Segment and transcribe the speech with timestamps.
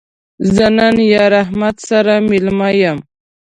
[0.53, 2.99] زه نن یار احمد سره مېلمه یم